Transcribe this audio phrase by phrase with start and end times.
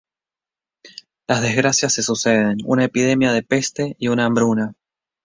[1.27, 4.73] Las desgracias se suceden: una epidemia de peste y una hambruna.